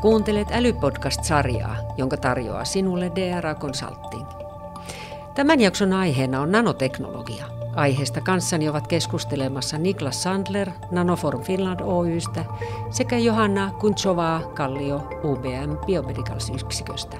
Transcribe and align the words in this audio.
Kuuntelet 0.00 0.48
Älypodcast-sarjaa, 0.50 1.76
jonka 1.96 2.16
tarjoaa 2.16 2.64
sinulle 2.64 3.12
DRA 3.14 3.54
Consulting. 3.54 4.26
Tämän 5.34 5.60
jakson 5.60 5.92
aiheena 5.92 6.40
on 6.40 6.52
nanoteknologia. 6.52 7.44
Aiheesta 7.74 8.20
kanssani 8.20 8.68
ovat 8.68 8.86
keskustelemassa 8.86 9.78
Niklas 9.78 10.22
Sandler 10.22 10.70
Nanoform 10.90 11.42
Finland 11.42 11.80
Oystä 11.80 12.44
sekä 12.90 13.18
Johanna 13.18 13.70
Kuntsovaa 13.80 14.40
Kallio 14.40 14.96
UBM 15.24 15.76
Biomedicals-yksiköstä. 15.86 17.16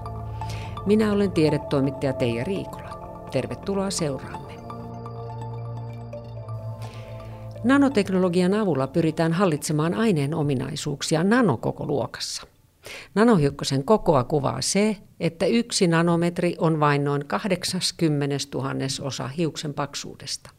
Minä 0.87 1.13
olen 1.13 1.33
tiedetoimittaja 1.33 2.13
Teija 2.13 2.45
Riikola. 2.45 3.27
Tervetuloa 3.31 3.91
seuraamme. 3.91 4.53
Nanoteknologian 7.65 8.55
avulla 8.55 8.87
pyritään 8.87 9.33
hallitsemaan 9.33 9.95
aineen 9.95 10.35
ominaisuuksia 10.35 11.25
nanokokoluokassa. 11.25 12.56
Nanohiukkasen 13.15 13.85
kokoa 13.85 14.25
kuvaa 14.25 14.61
se, 14.61 14.97
että 15.21 15.47
yksi 15.47 15.87
nanometri 15.87 16.55
on 16.59 16.81
vain 16.81 17.05
noin 17.05 17.27
80 17.27 18.37
000 18.55 18.71
osa 19.03 19.29
hiuksen 19.29 19.75
paksuudesta. 19.75 20.51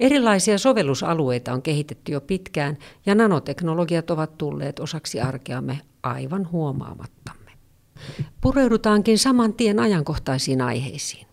Erilaisia 0.00 0.58
sovellusalueita 0.58 1.52
on 1.52 1.62
kehitetty 1.62 2.12
jo 2.12 2.20
pitkään 2.20 2.78
ja 3.06 3.14
nanoteknologiat 3.14 4.10
ovat 4.10 4.38
tulleet 4.38 4.78
osaksi 4.78 5.20
arkeamme 5.20 5.80
aivan 6.02 6.50
huomaamattamme. 6.52 7.50
Pureudutaankin 8.40 9.18
saman 9.18 9.54
tien 9.54 9.78
ajankohtaisiin 9.78 10.62
aiheisiin. 10.62 11.26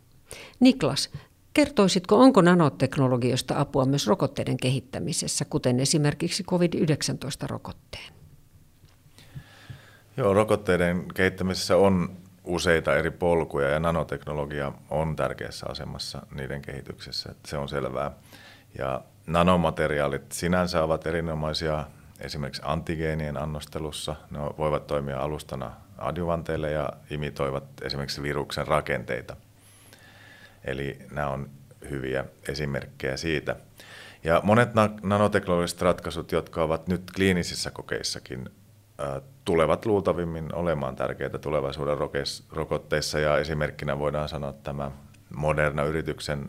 Niklas, 0.60 1.10
kertoisitko, 1.54 2.16
onko 2.16 2.42
nanoteknologioista 2.42 3.60
apua 3.60 3.86
myös 3.86 4.08
rokotteiden 4.08 4.58
kehittämisessä, 4.58 5.46
kuten 5.46 5.80
esimerkiksi 5.80 6.44
COVID-19-rokotteen? 6.44 8.19
Joo, 10.20 10.34
rokotteiden 10.34 11.06
kehittämisessä 11.14 11.78
on 11.78 12.18
useita 12.44 12.96
eri 12.96 13.12
polkuja 13.12 13.70
ja 13.70 13.80
nanoteknologia 13.80 14.72
on 14.90 15.16
tärkeässä 15.16 15.66
asemassa 15.70 16.22
niiden 16.36 16.62
kehityksessä, 16.62 17.32
että 17.32 17.50
se 17.50 17.58
on 17.58 17.70
selvää. 17.70 18.12
Ja 18.78 19.02
nanomateriaalit 19.28 20.32
sinänsä 20.32 20.84
ovat 20.84 21.08
erinomaisia 21.08 21.86
esimerkiksi 22.20 22.62
antigeenien 22.66 23.38
annostelussa. 23.38 24.16
Ne 24.32 24.40
voivat 24.40 24.88
toimia 24.88 25.20
alustana 25.20 25.72
adjuvanteille 25.98 26.72
ja 26.72 26.90
imitoivat 27.10 27.64
esimerkiksi 27.82 28.24
viruksen 28.24 28.68
rakenteita. 28.68 29.36
Eli 30.66 31.00
nämä 31.12 31.30
on 31.30 31.50
hyviä 31.90 32.26
esimerkkejä 32.48 33.18
siitä. 33.18 33.56
Ja 34.24 34.42
monet 34.44 34.70
nanoteknologiset 35.04 35.82
ratkaisut, 35.82 36.32
jotka 36.32 36.64
ovat 36.64 36.88
nyt 36.88 37.12
kliinisissä 37.16 37.72
kokeissakin 37.72 38.50
tulevat 39.46 39.86
luultavimmin 39.86 40.56
olemaan 40.56 40.96
tärkeitä 40.96 41.38
tulevaisuuden 41.38 41.98
rokotteissa 42.52 43.20
ja 43.20 43.38
esimerkkinä 43.38 44.00
voidaan 44.00 44.30
sanoa 44.30 44.54
tämä 44.54 44.92
Moderna 45.36 45.84
yrityksen 45.84 46.48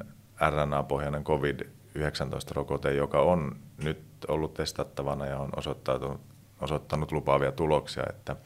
RNA-pohjainen 0.51 1.25
COVID-19-rokote, 1.25 2.93
joka 2.93 3.21
on 3.21 3.57
nyt 3.85 4.01
ollut 4.29 4.55
testattavana 4.55 5.27
ja 5.27 5.39
on 5.39 5.51
osoittanut, 5.57 6.21
osoittanut 6.61 7.13
lupaavia 7.13 7.53
tuloksia, 7.53 8.03
että 8.11 8.37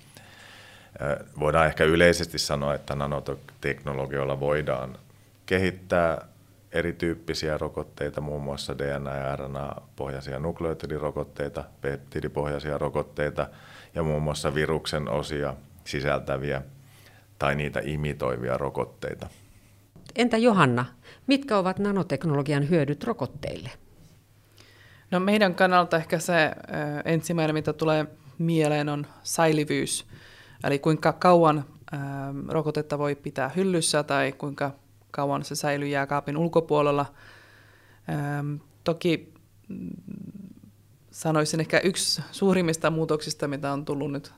voidaan 1.40 1.66
ehkä 1.66 1.84
yleisesti 1.84 2.38
sanoa, 2.38 2.74
että 2.74 2.94
nanoteknologioilla 2.94 4.40
voidaan 4.40 4.98
kehittää 5.46 6.26
erityyppisiä 6.74 7.58
rokotteita, 7.58 8.20
muun 8.20 8.42
muassa 8.42 8.78
DNA- 8.78 9.16
ja 9.16 9.36
RNA-pohjaisia 9.36 10.38
nukleotidirokotteita, 10.38 11.64
peptidipohjaisia 11.80 12.78
rokotteita– 12.78 13.48
ja 13.94 14.02
muun 14.02 14.22
muassa 14.22 14.54
viruksen 14.54 15.08
osia 15.08 15.54
sisältäviä 15.84 16.62
tai 17.38 17.54
niitä 17.54 17.80
imitoivia 17.84 18.58
rokotteita. 18.58 19.28
Entä 20.16 20.36
Johanna, 20.36 20.84
mitkä 21.26 21.58
ovat 21.58 21.78
nanoteknologian 21.78 22.68
hyödyt 22.70 23.04
rokotteille? 23.04 23.70
No 25.10 25.20
meidän 25.20 25.54
kannalta 25.54 25.96
ehkä 25.96 26.18
se 26.18 26.50
ensimmäinen, 27.04 27.54
mitä 27.54 27.72
tulee 27.72 28.06
mieleen, 28.38 28.88
on 28.88 29.06
säilyvyys. 29.22 30.06
Eli 30.64 30.78
kuinka 30.78 31.12
kauan 31.12 31.64
rokotetta 32.48 32.98
voi 32.98 33.14
pitää 33.14 33.50
hyllyssä 33.56 34.02
tai 34.02 34.32
kuinka 34.32 34.70
kauan 35.14 35.44
se 35.44 35.54
säilyy 35.54 35.88
jääkaapin 35.88 36.36
ulkopuolella. 36.36 37.06
Toki 38.84 39.34
sanoisin 41.10 41.60
ehkä 41.60 41.78
yksi 41.78 42.22
suurimmista 42.32 42.90
muutoksista, 42.90 43.48
mitä 43.48 43.72
on 43.72 43.84
tullut 43.84 44.12
nyt 44.12 44.32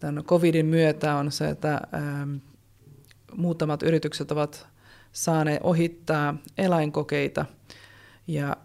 tämän 0.00 0.24
covidin 0.24 0.66
myötä, 0.66 1.14
on 1.14 1.32
se, 1.32 1.48
että 1.48 1.80
ähm, 1.94 2.36
muutamat 3.36 3.82
yritykset 3.82 4.32
ovat 4.32 4.66
saaneet 5.12 5.60
ohittaa 5.62 6.34
eläinkokeita 6.58 7.46
ja 8.26 8.56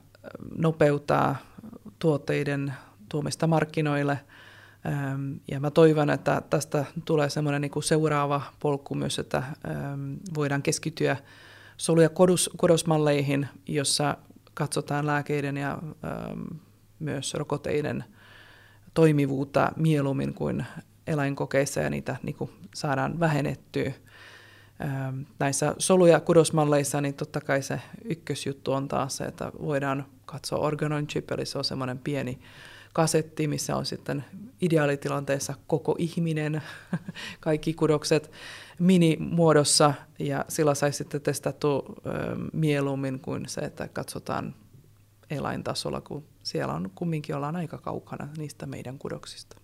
nopeuttaa 0.58 1.36
tuotteiden 2.00 2.74
tuomista 3.10 3.48
markkinoille. 3.48 4.20
Ja 5.52 5.60
mä 5.60 5.72
toivon, 5.72 6.10
että 6.10 6.42
tästä 6.50 6.86
tulee 7.06 7.30
semmoinen 7.30 7.62
niin 7.62 7.72
kuin 7.72 7.84
seuraava 7.84 8.42
polku 8.60 8.96
myös, 8.96 9.20
että 9.20 9.44
voidaan 10.36 10.62
keskittyä 10.62 11.18
solu- 11.78 12.02
ja 12.02 12.10
kodosmalleihin, 12.58 13.48
jossa 13.68 14.18
katsotaan 14.54 15.08
lääkeiden 15.08 15.58
ja 15.58 15.80
myös 17.00 17.34
rokoteiden 17.34 18.04
toimivuutta 18.94 19.72
mieluummin 19.76 20.34
kuin 20.34 20.66
eläinkokeissa 21.08 21.80
ja 21.80 21.90
niitä 21.90 22.16
niin 22.24 22.36
kuin 22.36 22.52
saadaan 22.76 23.20
vähennettyä. 23.20 23.92
Näissä 25.40 25.76
solu- 25.78 26.06
ja 26.06 26.20
kudosmalleissa 26.20 27.02
niin 27.02 27.14
totta 27.14 27.42
kai 27.42 27.62
se 27.62 27.82
ykkösjuttu 28.06 28.72
on 28.72 28.88
taas 28.88 29.18
se, 29.18 29.24
että 29.24 29.52
voidaan 29.62 30.06
katsoa 30.26 30.60
organoin 30.60 31.08
chip, 31.08 31.32
eli 31.32 31.46
se 31.46 31.58
on 31.58 31.64
semmoinen 31.64 31.98
pieni 31.98 32.40
kasetti, 32.94 33.48
missä 33.48 33.76
on 33.76 33.86
sitten 33.86 34.26
ideaalitilanteessa 34.63 35.53
koko 35.68 35.96
ihminen, 35.97 36.62
kaikki 37.40 37.74
kudokset 37.74 38.31
minimuodossa, 38.79 39.94
ja 40.19 40.46
sillä 40.47 40.75
saisi 40.75 40.97
sitten 40.97 41.22
testattu 41.22 41.85
mieluummin 42.53 43.19
kuin 43.19 43.44
se, 43.47 43.62
että 43.62 43.88
katsotaan 43.88 44.56
eläintasolla, 45.29 46.02
kun 46.02 46.23
siellä 46.44 46.73
on 46.73 46.91
kumminkin 46.96 47.35
ollaan 47.35 47.56
aika 47.56 47.78
kaukana 47.78 48.28
niistä 48.38 48.66
meidän 48.66 49.00
kudoksista. 49.00 49.57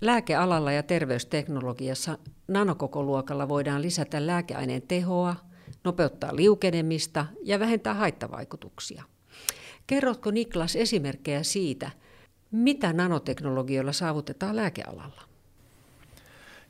Lääkealalla 0.00 0.72
ja 0.72 0.82
terveysteknologiassa 0.82 2.18
nanokokoluokalla 2.48 3.48
voidaan 3.48 3.82
lisätä 3.82 4.26
lääkeaineen 4.26 4.82
tehoa, 4.82 5.36
nopeuttaa 5.84 6.36
liukenemista 6.36 7.26
ja 7.44 7.60
vähentää 7.60 7.94
haittavaikutuksia. 7.94 9.04
Kerrotko 9.86 10.30
Niklas 10.30 10.76
esimerkkejä 10.76 11.42
siitä, 11.42 11.90
mitä 12.50 12.92
nanoteknologioilla 12.92 13.92
saavutetaan 13.92 14.56
lääkealalla? 14.56 15.22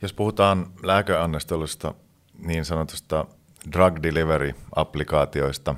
Jos 0.02 0.12
puhutaan 0.12 0.66
lääkeannostelusta, 0.82 1.94
niin 2.38 2.64
sanotusta 2.64 3.26
drug 3.72 3.96
delivery-applikaatioista, 4.02 5.74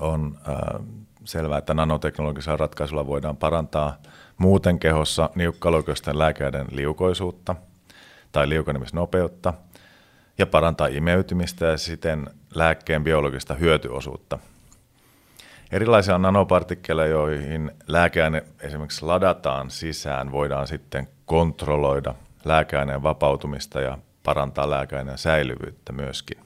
on 0.00 0.38
äh, 0.48 0.86
selvää, 1.24 1.58
että 1.58 1.74
nanoteknologisella 1.74 2.56
ratkaisulla 2.56 3.06
voidaan 3.06 3.36
parantaa 3.36 3.96
muuten 4.38 4.78
kehossa 4.78 5.30
niukkaloikoisten 5.34 6.18
lääkeiden 6.18 6.66
liukoisuutta 6.70 7.56
tai 8.32 8.48
liukenemisnopeutta 8.48 9.54
ja 10.38 10.46
parantaa 10.46 10.86
imeytymistä 10.86 11.66
ja 11.66 11.76
siten 11.76 12.26
lääkkeen 12.54 13.04
biologista 13.04 13.54
hyötyosuutta. 13.54 14.38
Erilaisia 15.72 16.18
nanopartikkeleja, 16.18 17.10
joihin 17.10 17.70
lääkeaine 17.86 18.44
esimerkiksi 18.60 19.04
ladataan 19.04 19.70
sisään, 19.70 20.32
voidaan 20.32 20.66
sitten 20.66 21.08
kontrolloida 21.26 22.14
lääkeaineen 22.44 23.02
vapautumista 23.02 23.80
ja 23.80 23.98
parantaa 24.22 24.70
lääkeaineen 24.70 25.18
säilyvyyttä 25.18 25.92
myöskin. 25.92 26.38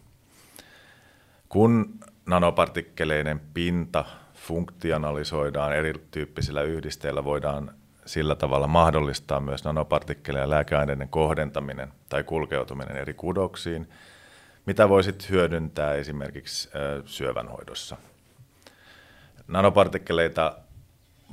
Kun 1.48 1.94
nanopartikkeleiden 2.26 3.40
pinta 3.54 4.04
funktionalisoidaan 4.34 5.72
erityyppisillä 5.72 6.62
yhdisteillä, 6.62 7.24
voidaan 7.24 7.74
sillä 8.06 8.34
tavalla 8.34 8.66
mahdollistaa 8.66 9.40
myös 9.40 9.64
nanopartikkeleiden 9.64 10.44
ja 10.44 10.50
lääkeaineiden 10.50 11.08
kohdentaminen 11.08 11.92
tai 12.08 12.24
kulkeutuminen 12.24 12.96
eri 12.96 13.14
kudoksiin, 13.14 13.88
mitä 14.66 14.88
voisit 14.88 15.30
hyödyntää 15.30 15.94
esimerkiksi 15.94 16.70
syövänhoidossa. 17.04 17.96
Nanopartikkeleita 19.52 20.56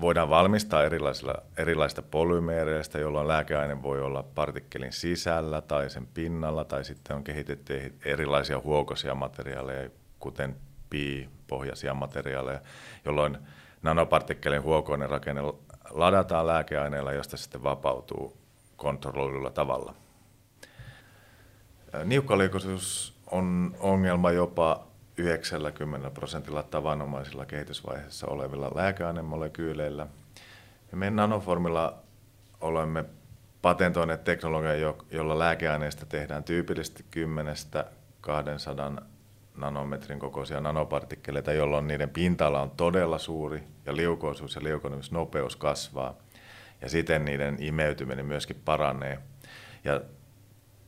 voidaan 0.01 0.29
valmistaa 0.29 0.83
erilaisilla, 0.83 1.35
erilaisista 1.57 2.01
polymeereistä, 2.01 2.99
jolloin 2.99 3.27
lääkeaine 3.27 3.83
voi 3.83 4.01
olla 4.01 4.23
partikkelin 4.23 4.93
sisällä 4.93 5.61
tai 5.61 5.89
sen 5.89 6.07
pinnalla, 6.07 6.65
tai 6.65 6.83
sitten 6.85 7.15
on 7.15 7.23
kehitetty 7.23 7.93
erilaisia 8.05 8.59
huokoisia 8.59 9.15
materiaaleja, 9.15 9.89
kuten 10.19 10.55
pi-pohjaisia 10.89 11.93
materiaaleja, 11.93 12.59
jolloin 13.05 13.37
nanopartikkelin 13.81 14.63
huokoinen 14.63 15.09
rakenne 15.09 15.41
ladataan 15.89 16.47
lääkeaineella, 16.47 17.13
josta 17.13 17.37
sitten 17.37 17.63
vapautuu 17.63 18.37
kontrolloidulla 18.75 19.49
tavalla. 19.49 19.95
Niukkaliikoisuus 22.05 23.19
on 23.31 23.75
ongelma 23.79 24.31
jopa 24.31 24.88
90 25.19 26.09
prosentilla 26.09 26.63
tavanomaisilla 26.63 27.45
kehitysvaiheessa 27.45 28.27
olevilla 28.27 28.71
lääkeainemolekyyleillä. 28.75 30.07
Ja 30.91 30.97
me 30.97 31.09
nanoformilla 31.09 31.97
olemme 32.61 33.05
patentoineet 33.61 34.23
teknologian, 34.23 34.95
jolla 35.11 35.39
lääkeaineista 35.39 36.05
tehdään 36.05 36.43
tyypillisesti 36.43 37.05
10-200 38.97 39.01
nanometrin 39.57 40.19
kokoisia 40.19 40.61
nanopartikkeleita, 40.61 41.53
jolloin 41.53 41.87
niiden 41.87 42.09
pinta-ala 42.09 42.61
on 42.61 42.71
todella 42.71 43.17
suuri 43.17 43.63
ja 43.85 43.95
liukoisuus 43.95 44.55
ja 44.55 44.63
liukonemisnopeus 44.63 45.55
kasvaa 45.55 46.15
ja 46.81 46.89
siten 46.89 47.25
niiden 47.25 47.57
imeytyminen 47.59 48.25
myöskin 48.25 48.61
paranee. 48.65 49.19
Ja 49.83 50.01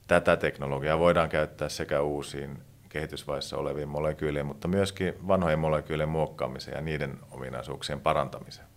tätä 0.07 0.37
teknologiaa 0.37 0.99
voidaan 0.99 1.29
käyttää 1.29 1.69
sekä 1.69 2.01
uusiin 2.01 2.57
kehitysvaiheessa 2.91 3.57
oleviin 3.57 3.89
molekyyleihin, 3.89 4.45
mutta 4.47 4.67
myöskin 4.67 5.13
vanhojen 5.27 5.59
molekyylien 5.59 6.09
muokkaamiseen 6.09 6.75
ja 6.75 6.81
niiden 6.81 7.19
ominaisuuksien 7.31 8.01
parantamiseen. 8.01 8.67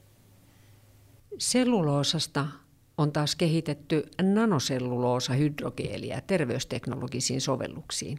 Selluloosasta 1.39 2.47
on 2.99 3.13
taas 3.13 3.37
kehitetty 3.37 4.11
nanoselluloosa-hydrogeeliä 4.23 6.21
terveysteknologisiin 6.27 7.41
sovelluksiin. 7.41 8.19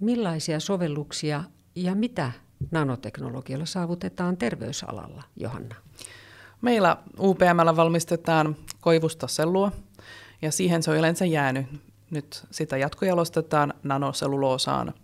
Millaisia 0.00 0.60
sovelluksia 0.60 1.44
ja 1.74 1.94
mitä 1.94 2.32
nanoteknologialla 2.70 3.66
saavutetaan 3.66 4.36
terveysalalla, 4.36 5.22
Johanna? 5.36 5.74
Meillä 6.60 6.96
UPMllä 7.18 7.76
valmistetaan 7.76 8.56
koivusta 8.80 9.26
sellua 9.26 9.72
ja 10.42 10.52
siihen 10.52 10.82
se 10.82 10.90
on 10.90 10.96
yleensä 10.96 11.24
jäänyt. 11.24 11.66
Nyt 12.14 12.44
sitä 12.50 12.76
jatkojalostetaan 12.76 13.74
nanoselluloosaan. 13.82 14.94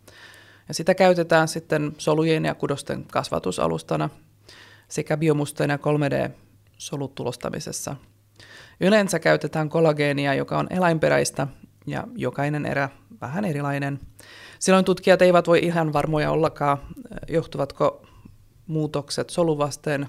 Ja 0.68 0.74
sitä 0.74 0.94
käytetään 0.94 1.48
sitten 1.48 1.94
solujen 1.98 2.44
ja 2.44 2.54
kudosten 2.54 3.04
kasvatusalustana 3.04 4.10
sekä 4.88 5.16
biomusten 5.16 5.70
ja 5.70 5.76
3D-solutulostamisessa. 5.76 7.96
Yleensä 8.80 9.18
käytetään 9.18 9.68
kollageenia, 9.68 10.34
joka 10.34 10.58
on 10.58 10.66
eläinperäistä 10.70 11.46
ja 11.86 12.04
jokainen 12.16 12.66
erä 12.66 12.88
vähän 13.20 13.44
erilainen. 13.44 14.00
Silloin 14.58 14.84
tutkijat 14.84 15.22
eivät 15.22 15.46
voi 15.46 15.60
ihan 15.62 15.92
varmoja 15.92 16.30
ollakaan, 16.30 16.78
johtuvatko 17.28 18.06
muutokset 18.66 19.30
soluvasten, 19.30 20.08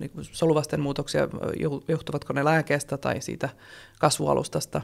niin 0.00 0.10
soluvasten 0.22 0.80
muutoksia, 0.80 1.28
johtuvatko 1.88 2.32
ne 2.32 2.44
lääkeestä 2.44 2.96
tai 2.96 3.20
siitä 3.20 3.48
kasvualustasta. 3.98 4.82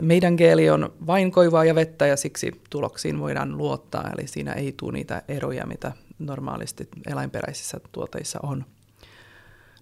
Meidän 0.00 0.34
geeli 0.34 0.70
on 0.70 0.92
vain 1.06 1.32
koivaa 1.32 1.64
ja 1.64 1.74
vettä 1.74 2.06
ja 2.06 2.16
siksi 2.16 2.62
tuloksiin 2.70 3.20
voidaan 3.20 3.58
luottaa, 3.58 4.10
eli 4.18 4.26
siinä 4.26 4.52
ei 4.52 4.74
tule 4.76 4.92
niitä 4.92 5.22
eroja, 5.28 5.66
mitä 5.66 5.92
normaalisti 6.18 6.88
eläinperäisissä 7.06 7.80
tuoteissa 7.92 8.38
on. 8.42 8.64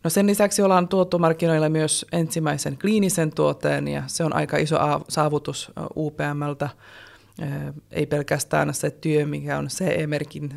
No 0.05 0.11
sen 0.11 0.27
lisäksi 0.27 0.63
ollaan 0.63 0.89
tuotu 0.89 1.19
markkinoille 1.19 1.69
myös 1.69 2.07
ensimmäisen 2.13 2.79
kliinisen 2.79 3.35
tuotteen 3.35 3.89
ja 3.89 4.03
se 4.07 4.25
on 4.25 4.35
aika 4.35 4.57
iso 4.57 4.77
saavutus 5.09 5.73
UPMltä. 5.97 6.69
Ei 7.91 8.07
pelkästään 8.07 8.75
se 8.75 8.91
työ, 8.91 9.27
mikä 9.27 9.59
on 9.59 9.69
CE-merkin 9.69 10.55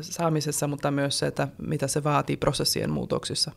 saamisessa, 0.00 0.66
mutta 0.66 0.90
myös 0.90 1.18
se, 1.18 1.26
että 1.26 1.48
mitä 1.68 1.86
se 1.86 2.04
vaatii 2.04 2.36
prosessien 2.36 2.90
muutoksissa. 2.90 3.52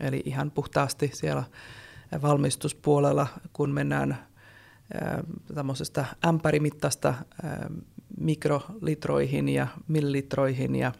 Eli 0.00 0.22
ihan 0.24 0.50
puhtaasti 0.50 1.10
siellä 1.14 1.42
valmistuspuolella, 2.22 3.26
kun 3.52 3.70
mennään 3.70 4.29
tämmöisestä 5.54 6.04
ämpärimittaista 6.26 7.14
mikrolitroihin 8.20 9.48
ja 9.48 9.66
millilitroihin 9.88 10.74
ja 10.74 10.92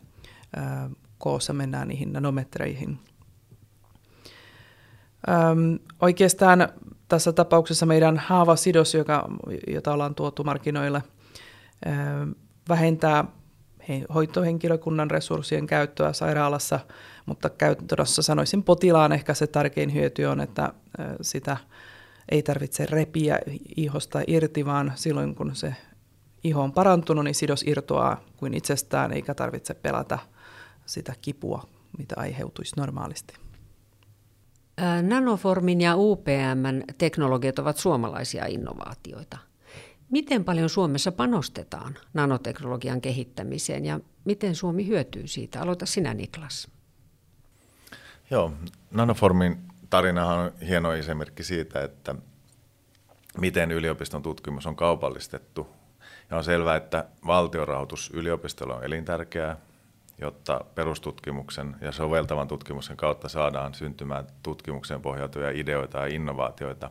koossa 1.19 1.52
mennään 1.52 1.88
niihin 1.88 2.12
nanometreihin. 2.12 2.98
oikeastaan 6.00 6.69
tässä 7.08 7.32
tapauksessa 7.32 7.87
meidän 7.87 8.19
haavasidos, 8.19 8.94
joka, 8.94 9.28
jota 9.66 9.92
ollaan 9.92 10.14
tuotu 10.14 10.44
markkinoille, 10.44 11.02
vähentää 12.69 13.25
hoitohenkilökunnan 14.14 15.10
resurssien 15.10 15.66
käyttöä 15.66 16.12
sairaalassa, 16.12 16.81
mutta 17.26 17.50
käytännössä 17.50 18.22
sanoisin 18.22 18.62
potilaan 18.62 19.12
ehkä 19.12 19.34
se 19.34 19.46
tärkein 19.46 19.94
hyöty 19.94 20.25
on, 20.25 20.40
että 20.40 20.72
sitä 21.20 21.56
ei 22.31 22.43
tarvitse 22.43 22.87
repiä 22.87 23.38
ihosta 23.77 24.23
irti, 24.27 24.67
vaan 24.67 24.93
silloin 24.94 25.35
kun 25.35 25.56
se 25.56 25.75
iho 26.44 26.62
on 26.62 26.73
parantunut, 26.73 27.25
niin 27.25 27.35
sidos 27.35 27.62
irtoaa 27.67 28.21
kuin 28.37 28.55
itsestään, 28.55 29.12
eikä 29.12 29.35
tarvitse 29.35 29.75
pelätä 29.75 30.19
sitä 30.87 31.15
kipua, 31.23 31.69
mitä 31.99 32.15
aiheutuisi 32.19 32.77
normaalisti. 32.77 33.35
Nanoformin 35.03 35.81
ja 35.81 35.97
UPMn 35.97 36.82
teknologiat 36.99 37.59
ovat 37.59 37.77
suomalaisia 37.77 38.47
innovaatioita. 38.47 39.38
Miten 40.11 40.44
paljon 40.44 40.69
Suomessa 40.69 41.12
panostetaan 41.12 41.99
nanoteknologian 42.15 43.00
kehittämiseen 43.00 43.85
ja 43.85 44.00
miten 44.25 44.55
Suomi 44.55 44.87
hyötyy 44.87 45.26
siitä? 45.26 45.61
Aloita 45.61 45.87
sinä 45.87 46.15
Niklas. 46.15 46.69
Joo, 48.31 48.53
Nanoformin 48.91 49.69
tarina 49.90 50.26
on 50.26 50.52
hieno 50.69 50.92
esimerkki 50.92 51.42
siitä, 51.42 51.82
että 51.82 52.14
miten 53.38 53.72
yliopiston 53.72 54.22
tutkimus 54.22 54.66
on 54.66 54.76
kaupallistettu. 54.76 55.69
Ja 56.31 56.37
on 56.37 56.44
selvää, 56.44 56.76
että 56.76 57.04
valtiorahoitus 57.26 58.10
yliopistolla 58.14 58.75
on 58.75 58.84
elintärkeää, 58.84 59.56
jotta 60.19 60.64
perustutkimuksen 60.75 61.76
ja 61.81 61.92
soveltavan 61.92 62.48
tutkimuksen 62.48 62.96
kautta 62.96 63.28
saadaan 63.28 63.75
syntymään 63.75 64.26
tutkimukseen 64.42 65.02
pohjautuvia 65.02 65.50
ideoita 65.50 65.98
ja 65.98 66.06
innovaatioita, 66.06 66.90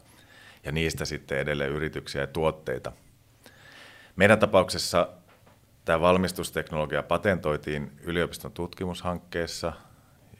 ja 0.63 0.71
niistä 0.71 1.05
sitten 1.05 1.39
edelleen 1.39 1.71
yrityksiä 1.71 2.21
ja 2.21 2.27
tuotteita. 2.27 2.91
Meidän 4.15 4.39
tapauksessa 4.39 5.09
tämä 5.85 6.01
valmistusteknologia 6.01 7.03
patentoitiin 7.03 7.91
yliopiston 8.03 8.51
tutkimushankkeessa– 8.51 9.73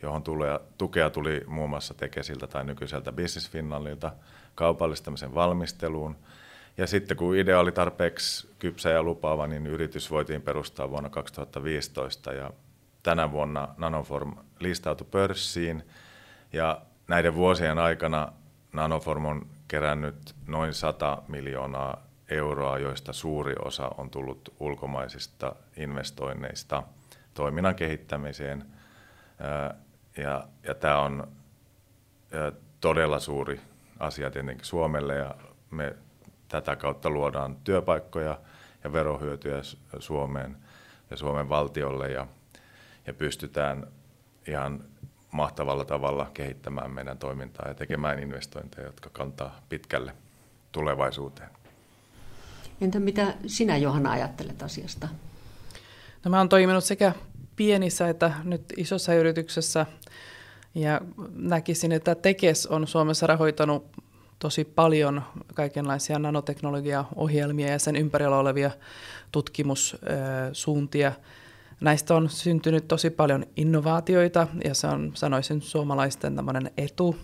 johon 0.02 0.24
tulee, 0.24 0.60
tukea 0.78 1.10
tuli 1.10 1.44
muun 1.48 1.70
muassa 1.70 1.94
Tekesiltä 1.94 2.48
tai 2.48 2.64
nykyiseltä 2.64 3.12
Business 3.12 3.52
Finlandilta 3.52 4.12
kaupallistamisen 4.56 5.36
valmisteluun. 5.36 6.16
Ja 6.78 6.88
sitten 6.88 7.18
kun 7.18 7.36
idea 7.36 7.60
oli 7.60 7.72
tarpeeksi 7.72 8.50
kypsä 8.60 8.90
ja 8.90 9.04
lupaava, 9.04 9.48
niin 9.48 9.68
yritys 9.68 10.12
voitiin 10.12 10.42
perustaa 10.42 10.90
vuonna 10.90 11.10
2015 11.10 12.34
ja 12.34 12.52
tänä 13.04 13.32
vuonna 13.32 13.68
Nanoform 13.78 14.34
listautui 14.60 15.08
pörssiin 15.12 15.84
ja 16.54 16.82
näiden 17.08 17.36
vuosien 17.36 17.80
aikana 17.80 18.34
Nanoform 18.74 19.26
on 19.26 19.48
kerännyt 19.68 20.36
noin 20.48 20.74
100 20.74 21.22
miljoonaa 21.28 22.10
euroa, 22.30 22.78
joista 22.78 23.14
suuri 23.14 23.56
osa 23.66 23.92
on 23.98 24.10
tullut 24.10 24.54
ulkomaisista 24.60 25.56
investoinneista 25.78 26.84
toiminnan 27.34 27.76
kehittämiseen 27.76 28.66
ja, 30.18 30.48
ja 30.64 30.76
tämä 30.76 31.00
on 31.00 31.28
ja 32.32 32.52
todella 32.82 33.20
suuri 33.20 33.62
asia 34.00 34.32
tietenkin 34.32 34.66
Suomelle 34.66 35.16
ja 35.16 35.36
me 35.72 35.96
tätä 36.48 36.76
kautta 36.76 37.10
luodaan 37.10 37.56
työpaikkoja 37.64 38.40
ja 38.84 38.94
verohyötyjä 38.94 39.62
Suomeen 40.00 40.58
ja 41.10 41.18
Suomen 41.18 41.50
valtiolle 41.50 42.12
ja, 42.12 42.28
ja 43.08 43.14
pystytään 43.14 43.88
ihan 44.48 44.84
mahtavalla 45.32 45.86
tavalla 45.86 46.32
kehittämään 46.34 46.92
meidän 46.92 47.18
toimintaa 47.18 47.68
ja 47.68 47.74
tekemään 47.74 48.20
investointeja, 48.20 48.88
jotka 48.88 49.10
kantaa 49.10 49.62
pitkälle 49.70 50.14
tulevaisuuteen. 50.72 51.50
Entä 52.82 53.00
mitä 53.00 53.34
sinä 53.48 53.78
Johanna 53.78 54.12
ajattelet 54.12 54.64
asiasta? 54.64 55.08
No 56.26 56.32
mä 56.32 56.38
oon 56.38 56.50
toiminut 56.50 56.84
sekä 56.84 57.14
pienissä 57.60 58.10
että 58.10 58.32
nyt 58.44 58.74
isossa 58.78 59.14
yrityksessä. 59.14 59.86
Ja 60.76 61.02
näkisin, 61.34 61.92
että 61.92 62.16
Tekes 62.16 62.68
on 62.68 62.88
Suomessa 62.88 63.28
rahoittanut 63.28 63.86
tosi 64.40 64.66
paljon 64.66 65.22
kaikenlaisia 65.54 66.20
nanoteknologiaohjelmia 66.20 67.68
ja 67.68 67.80
sen 67.80 67.96
ympärillä 67.96 68.38
olevia 68.38 68.72
tutkimussuuntia. 69.32 71.12
Näistä 71.82 72.16
on 72.16 72.30
syntynyt 72.30 72.88
tosi 72.88 73.10
paljon 73.10 73.46
innovaatioita 73.56 74.48
ja 74.64 74.74
se 74.74 74.88
on, 74.88 75.12
sanoisin, 75.16 75.62
suomalaisten 75.62 76.36
tämmöinen 76.36 76.72
etu. 76.78 77.16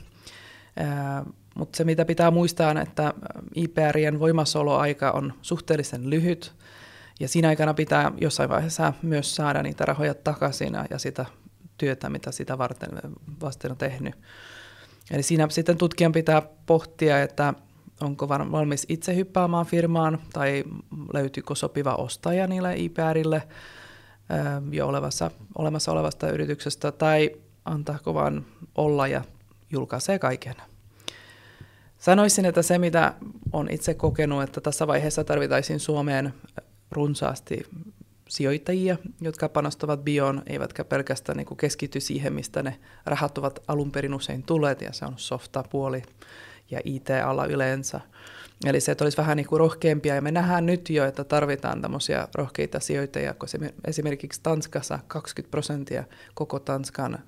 Mutta 1.55 1.77
se, 1.77 1.83
mitä 1.83 2.05
pitää 2.05 2.31
muistaa, 2.31 2.69
on, 2.69 2.77
että 2.77 3.13
IPRien 3.55 4.19
voimassaoloaika 4.19 5.11
on 5.11 5.33
suhteellisen 5.41 6.09
lyhyt– 6.09 6.51
ja 7.19 7.27
siinä 7.27 7.47
aikana 7.47 7.73
pitää 7.73 8.11
jossain 8.21 8.49
vaiheessa 8.49 8.93
myös 9.01 9.35
saada 9.35 9.63
niitä 9.63 9.85
rahoja 9.85 10.13
takaisin 10.13 10.73
ja 10.89 10.99
sitä 10.99 11.25
työtä, 11.77 12.09
mitä 12.09 12.31
sitä 12.31 12.57
varten 12.57 12.89
vasten 13.41 13.71
on 13.71 13.77
tehnyt. 13.77 14.15
Eli 15.11 15.23
siinä 15.23 15.49
sitten 15.49 15.77
tutkijan 15.77 16.11
pitää 16.11 16.41
pohtia, 16.65 17.21
että 17.21 17.53
onko 18.01 18.29
valmis 18.29 18.85
itse 18.89 19.15
hyppäämään 19.15 19.65
firmaan 19.65 20.19
tai 20.33 20.63
löytyykö 21.13 21.55
sopiva 21.55 21.95
ostaja 21.95 22.47
niille 22.47 22.75
IPRille 22.75 23.43
jo 24.71 24.87
olevassa, 24.87 25.31
olemassa 25.57 25.91
olevasta 25.91 26.29
yrityksestä 26.29 26.91
tai 26.91 27.31
antaako 27.65 28.13
vaan 28.13 28.45
olla 28.75 29.07
ja 29.07 29.21
julkaisee 29.71 30.19
kaiken. 30.19 30.55
Sanoisin, 31.97 32.45
että 32.45 32.61
se 32.61 32.77
mitä 32.77 33.13
on 33.53 33.67
itse 33.71 33.93
kokenut, 33.93 34.43
että 34.43 34.61
tässä 34.61 34.87
vaiheessa 34.87 35.23
tarvitaisiin 35.23 35.79
Suomeen 35.79 36.33
runsaasti 36.91 37.63
sijoittajia, 38.29 38.97
jotka 39.21 39.49
panostavat 39.49 40.03
bioon, 40.03 40.43
eivätkä 40.47 40.83
pelkästään 40.83 41.37
niin 41.37 41.57
keskity 41.57 41.99
siihen, 41.99 42.33
mistä 42.33 42.63
ne 42.63 42.79
rahat 43.05 43.37
ovat 43.37 43.59
alun 43.67 43.91
perin 43.91 44.13
usein 44.13 44.43
tulleet, 44.43 44.81
ja 44.81 44.93
se 44.93 45.05
on 45.05 45.13
softapuoli 45.17 46.03
ja 46.71 46.79
IT-ala 46.83 47.45
yleensä. 47.45 48.01
Eli 48.65 48.79
se, 48.79 48.91
että 48.91 49.03
olisi 49.03 49.17
vähän 49.17 49.37
niin 49.37 49.47
kuin 49.47 49.59
rohkeampia, 49.59 50.15
ja 50.15 50.21
me 50.21 50.31
nähdään 50.31 50.65
nyt 50.65 50.89
jo, 50.89 51.05
että 51.05 51.23
tarvitaan 51.23 51.81
tämmöisiä 51.81 52.27
rohkeita 52.35 52.79
sijoittajia, 52.79 53.33
koska 53.33 53.57
esimerkiksi 53.87 54.39
Tanskassa 54.43 54.99
20 55.07 55.51
prosenttia 55.51 56.03
koko 56.33 56.59
Tanskan 56.59 57.19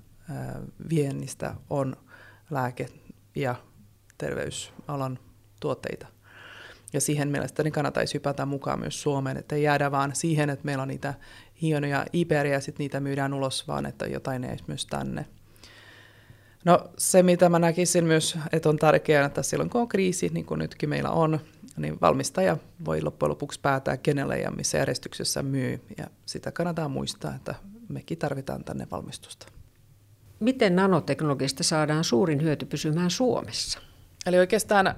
viennistä 0.90 1.54
on 1.70 1.96
lääke- 2.50 2.88
ja 3.34 3.54
terveysalan 4.18 5.18
tuotteita. 5.60 6.06
Ja 6.92 7.00
siihen 7.00 7.28
mielestäni 7.28 7.70
kannattaisi 7.70 8.14
hypätä 8.14 8.46
mukaan 8.46 8.80
myös 8.80 9.02
Suomeen, 9.02 9.36
että 9.36 9.54
ei 9.54 9.62
jäädä 9.62 9.90
vaan 9.90 10.14
siihen, 10.14 10.50
että 10.50 10.64
meillä 10.64 10.82
on 10.82 10.88
niitä 10.88 11.14
hienoja 11.62 12.06
IPR 12.12 12.46
ja 12.46 12.60
sitten 12.60 12.84
niitä 12.84 13.00
myydään 13.00 13.34
ulos, 13.34 13.68
vaan 13.68 13.86
että 13.86 14.06
jotain 14.06 14.44
ei 14.44 14.56
myös 14.66 14.86
tänne. 14.86 15.26
No 16.64 16.90
se, 16.98 17.22
mitä 17.22 17.48
mä 17.48 17.58
näkisin 17.58 18.04
myös, 18.04 18.38
että 18.52 18.68
on 18.68 18.76
tärkeää, 18.76 19.26
että 19.26 19.42
silloin 19.42 19.70
kun 19.70 19.80
on 19.80 19.88
kriisi, 19.88 20.28
niin 20.28 20.46
kuin 20.46 20.58
nytkin 20.58 20.88
meillä 20.88 21.10
on, 21.10 21.40
niin 21.76 22.00
valmistaja 22.00 22.56
voi 22.84 23.02
loppujen 23.02 23.30
lopuksi 23.30 23.60
päättää, 23.60 23.96
kenelle 23.96 24.38
ja 24.38 24.50
missä 24.50 24.78
järjestyksessä 24.78 25.42
myy. 25.42 25.80
Ja 25.98 26.06
sitä 26.26 26.52
kannattaa 26.52 26.88
muistaa, 26.88 27.34
että 27.34 27.54
mekin 27.88 28.18
tarvitaan 28.18 28.64
tänne 28.64 28.86
valmistusta. 28.90 29.46
Miten 30.40 30.76
nanoteknologista 30.76 31.62
saadaan 31.62 32.04
suurin 32.04 32.42
hyöty 32.42 32.66
pysymään 32.66 33.10
Suomessa? 33.10 33.87
Eli 34.26 34.38
oikeastaan 34.38 34.94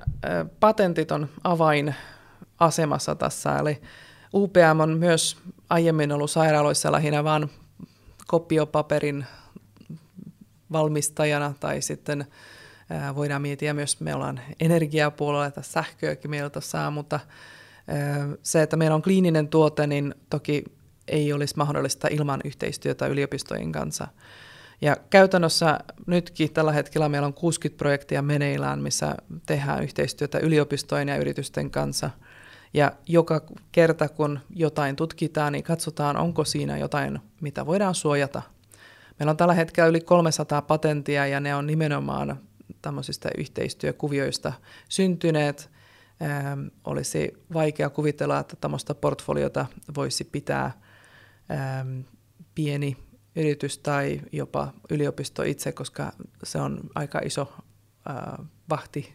patentit 0.61 1.13
on 1.13 1.29
avainasemassa 1.45 3.15
tässä. 3.15 3.57
Eli 3.57 3.83
UPM 4.35 4.81
on 4.81 4.99
myös 4.99 5.37
aiemmin 5.71 6.13
ollut 6.13 6.31
sairaaloissa 6.31 6.93
lähinnä 6.93 7.25
vain 7.25 7.51
kopiopaperin 8.27 9.27
valmistajana 10.73 11.55
tai 11.61 11.83
sitten 11.83 12.27
voidaan 13.15 13.43
miettiä 13.43 13.75
myös, 13.75 14.01
me 14.01 14.15
ollaan 14.15 14.41
energiapuolella, 14.61 15.47
että 15.47 15.63
sähköäkin 15.63 16.31
meiltä 16.31 16.61
saa, 16.61 16.91
mutta 16.91 17.21
se, 18.43 18.63
että 18.63 18.77
meillä 18.77 18.95
on 18.95 19.03
kliininen 19.03 19.49
tuote, 19.49 19.87
niin 19.87 20.15
toki 20.31 20.65
ei 21.09 21.33
olisi 21.33 21.55
mahdollista 21.57 22.09
ilman 22.11 22.41
yhteistyötä 22.45 23.07
yliopistojen 23.07 23.73
kanssa. 23.73 24.07
Ja 24.81 24.97
käytännössä 25.11 25.79
nytkin 26.07 26.53
tällä 26.53 26.73
hetkellä 26.73 27.09
meillä 27.09 27.27
on 27.27 27.35
60 27.35 27.79
projektia 27.79 28.23
meneillään, 28.23 28.83
missä 28.83 29.15
tehdään 29.47 29.83
yhteistyötä 29.83 30.39
yliopistojen 30.39 31.09
ja 31.09 31.17
yritysten 31.17 31.71
kanssa. 31.71 32.11
Ja 32.75 32.93
joka 33.07 33.41
kerta, 33.73 34.09
kun 34.09 34.41
jotain 34.51 34.97
tutkitaan, 34.97 35.53
niin 35.53 35.65
katsotaan, 35.65 36.17
onko 36.17 36.45
siinä 36.45 36.79
jotain, 36.79 37.19
mitä 37.41 37.67
voidaan 37.67 37.95
suojata. 37.95 38.43
Meillä 39.19 39.31
on 39.31 39.37
tällä 39.37 39.55
hetkellä 39.55 39.89
yli 39.89 40.01
300 40.01 40.63
patentia 40.63 41.27
ja 41.27 41.41
ne 41.41 41.55
on 41.55 41.67
nimenomaan 41.67 42.41
tämmöisistä 42.83 43.31
yhteistyökuvioista 43.39 44.53
syntyneet. 44.89 45.71
Ähm, 46.23 46.67
olisi 46.85 47.45
vaikea 47.53 47.91
kuvitella, 47.91 48.39
että 48.39 48.57
tämmöistä 48.61 48.95
portfoliota 48.95 49.67
voisi 49.95 50.25
pitää 50.25 50.73
ähm, 51.51 52.01
pieni 52.55 52.97
yritys 53.37 53.79
tai 53.79 54.21
jopa 54.33 54.73
yliopisto 54.91 55.43
itse, 55.43 55.73
koska 55.73 56.13
se 56.43 56.59
on 56.59 56.81
aika 56.95 57.21
iso 57.25 57.55
vahti 58.71 59.15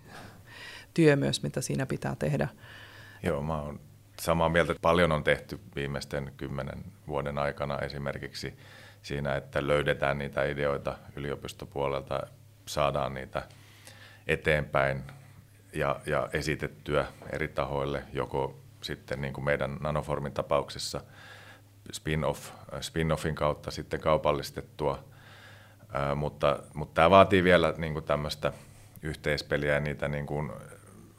työ 0.93 1.15
myös, 1.15 1.43
mitä 1.43 1.61
siinä 1.61 1.85
pitää 1.85 2.15
tehdä. 2.15 2.47
Joo, 3.23 3.41
mä 3.41 3.61
oon 3.61 3.79
samaa 4.21 4.49
mieltä, 4.49 4.71
että 4.71 4.81
paljon 4.81 5.11
on 5.11 5.23
tehty 5.23 5.59
viimeisten 5.75 6.33
kymmenen 6.37 6.85
vuoden 7.07 7.37
aikana 7.37 7.79
esimerkiksi 7.79 8.57
siinä, 9.01 9.35
että 9.35 9.67
löydetään 9.67 10.17
niitä 10.17 10.45
ideoita 10.45 10.97
yliopistopuolelta, 11.15 12.19
saadaan 12.65 13.13
niitä 13.13 13.43
eteenpäin 14.27 15.03
ja, 15.73 15.99
ja 16.05 16.29
esitettyä 16.33 17.05
eri 17.33 17.47
tahoille, 17.47 18.03
joko 18.13 18.59
sitten 18.81 19.21
niin 19.21 19.33
kuin 19.33 19.45
meidän 19.45 19.77
Nanoformin 19.81 20.33
tapauksessa– 20.33 21.01
spin-off, 21.91 22.49
spin-offin 22.81 23.35
kautta 23.35 23.71
sitten 23.71 23.99
kaupallistettua, 23.99 25.03
Ää, 25.95 26.15
mutta, 26.15 26.59
mutta 26.73 26.93
tämä 26.93 27.09
vaatii 27.09 27.43
vielä 27.43 27.73
niin 27.77 27.93
kuin 27.93 28.05
tämmöistä 28.05 28.53
yhteispeliä 29.01 29.73
ja 29.73 29.79
niitä 29.79 30.07
niin 30.07 30.25
kuin 30.25 30.51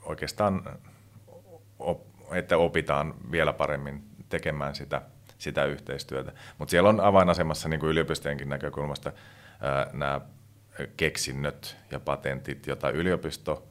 oikeastaan, 0.03 0.79
op, 1.79 2.01
että 2.33 2.59
opitaan 2.59 3.15
vielä 3.31 3.53
paremmin 3.53 4.03
tekemään 4.29 4.75
sitä, 4.75 5.03
sitä 5.39 5.65
yhteistyötä. 5.65 6.33
Mutta 6.59 6.71
siellä 6.71 6.89
on 6.89 7.01
avainasemassa 7.01 7.69
niin 7.69 7.81
kuin 7.81 7.91
yliopistojenkin 7.91 8.49
näkökulmasta 8.49 9.13
ää, 9.61 9.91
nämä 9.93 10.21
keksinnöt 10.97 11.77
ja 11.91 12.01
patentit, 12.01 12.67
joita 12.67 12.91
yliopisto 12.91 13.69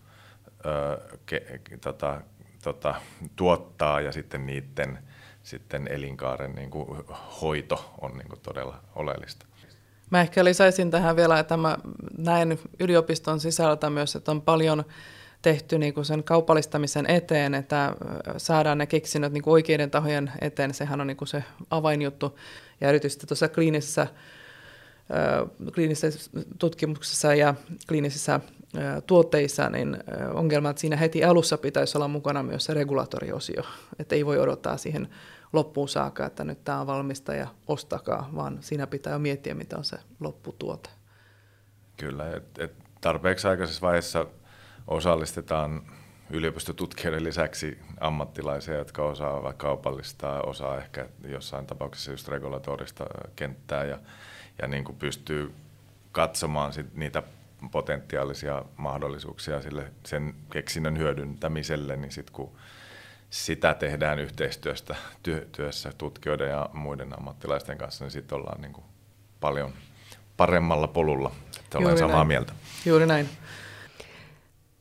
ää, 0.65 1.17
ke, 1.25 1.61
tota, 1.81 2.21
tota, 2.63 2.95
tuottaa 3.35 4.01
ja 4.01 4.11
sitten 4.11 4.45
niiden 4.45 4.99
sitten 5.45 5.87
elinkaaren 5.87 6.55
niin 6.55 6.69
kuin 6.69 6.87
hoito 7.41 7.95
on 8.01 8.17
niin 8.17 8.27
kuin 8.27 8.39
todella 8.39 8.79
oleellista. 8.95 9.45
Mä 10.09 10.21
ehkä 10.21 10.43
lisäisin 10.43 10.91
tähän 10.91 11.15
vielä, 11.15 11.39
että 11.39 11.57
mä 11.57 11.77
näen 12.17 12.59
yliopiston 12.79 13.39
sisältä 13.39 13.89
myös, 13.89 14.15
että 14.15 14.31
on 14.31 14.41
paljon 14.41 14.85
tehty 15.41 15.77
niin 15.77 15.93
kuin 15.93 16.05
sen 16.05 16.23
kaupallistamisen 16.23 17.09
eteen, 17.09 17.53
että 17.53 17.95
saadaan 18.37 18.77
ne 18.77 18.85
keksinnöt 18.85 19.33
niin 19.33 19.43
kuin 19.43 19.51
oikeiden 19.51 19.91
tahojen 19.91 20.31
eteen. 20.41 20.73
Sehän 20.73 21.01
on 21.01 21.07
niin 21.07 21.17
kuin 21.17 21.27
se 21.27 21.43
avainjuttu. 21.69 22.39
Ja 22.81 22.89
erityisesti 22.89 23.27
tuossa 23.27 23.49
kliinisessä, 23.49 24.07
kliinisessä 25.75 26.29
tutkimuksessa 26.59 27.35
ja 27.35 27.55
kliinisissä 27.87 28.39
tuotteissa, 29.07 29.69
niin 29.69 29.97
ongelma, 30.33 30.69
että 30.69 30.79
siinä 30.79 30.95
heti 30.95 31.23
alussa 31.23 31.57
pitäisi 31.57 31.97
olla 31.97 32.07
mukana 32.07 32.43
myös 32.43 32.65
se 32.65 32.73
regulatoriosio. 32.73 33.63
Että 33.99 34.15
ei 34.15 34.25
voi 34.25 34.39
odottaa 34.39 34.77
siihen 34.77 35.09
loppuun 35.53 35.89
saakka, 35.89 36.25
että 36.25 36.43
nyt 36.43 36.63
tämä 36.63 36.81
on 36.81 36.87
valmista 36.87 37.33
ja 37.33 37.47
ostakaa, 37.67 38.29
vaan 38.35 38.57
siinä 38.61 38.87
pitää 38.87 39.13
jo 39.13 39.19
miettiä, 39.19 39.53
mitä 39.53 39.77
on 39.77 39.85
se 39.85 39.97
lopputuote. 40.19 40.89
Kyllä, 41.97 42.35
et, 42.35 42.59
et 42.59 42.73
tarpeeksi 43.01 43.47
aikaisessa 43.47 43.81
vaiheessa 43.81 44.25
osallistetaan 44.87 45.81
yliopistotutkijoiden 46.29 47.23
lisäksi 47.23 47.77
ammattilaisia, 47.99 48.75
jotka 48.75 49.03
osaa 49.03 49.53
kaupallistaa, 49.53 50.41
osaa 50.41 50.77
ehkä 50.77 51.09
jossain 51.27 51.65
tapauksessa 51.65 52.11
just 52.11 52.27
regulatorista 52.27 53.05
kenttää 53.35 53.85
ja, 53.85 53.99
ja 54.61 54.67
niin 54.67 54.83
kuin 54.83 54.95
pystyy 54.95 55.53
katsomaan 56.11 56.73
sit 56.73 56.95
niitä 56.95 57.23
potentiaalisia 57.69 58.65
mahdollisuuksia 58.77 59.61
sille 59.61 59.91
sen 60.05 60.35
keksinnön 60.51 60.97
hyödyntämiselle, 60.97 61.95
niin 61.95 62.11
sitten 62.11 62.33
kun 62.33 62.55
sitä 63.29 63.73
tehdään 63.73 64.19
yhteistyöstä 64.19 64.95
työ, 65.23 65.47
työssä 65.51 65.91
tutkijoiden 65.97 66.49
ja 66.49 66.69
muiden 66.73 67.19
ammattilaisten 67.19 67.77
kanssa, 67.77 68.05
niin 68.05 68.11
sitten 68.11 68.35
ollaan 68.35 68.61
niin 68.61 68.73
kuin 68.73 68.85
paljon 69.39 69.73
paremmalla 70.37 70.87
polulla, 70.87 71.31
että 71.59 71.77
olen 71.77 71.97
samaa 71.97 72.15
näin. 72.15 72.27
mieltä. 72.27 72.53
Juuri 72.85 73.05
näin. 73.05 73.29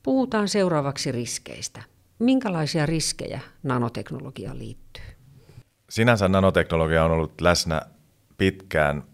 Puhutaan 0.02 0.48
seuraavaksi 0.48 1.12
riskeistä. 1.12 1.82
Minkälaisia 2.18 2.86
riskejä 2.86 3.40
nanoteknologiaan 3.62 4.58
liittyy? 4.58 5.04
Sinänsä 5.90 6.28
nanoteknologia 6.28 7.04
on 7.04 7.10
ollut 7.10 7.40
läsnä 7.40 7.82
pitkään 8.38 9.04